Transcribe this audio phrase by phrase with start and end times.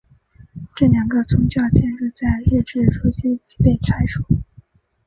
[0.75, 4.23] 这两个宗教建筑在日治初期即被拆除。